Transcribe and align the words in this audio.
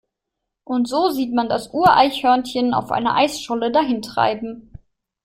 Und 0.63 0.89
so 0.89 1.11
sieht 1.11 1.31
man 1.31 1.47
das 1.47 1.71
Ureichhörnchen 1.75 2.73
auf 2.73 2.91
einer 2.91 3.13
Eisscholle 3.17 3.71
dahintreiben. 3.71 4.73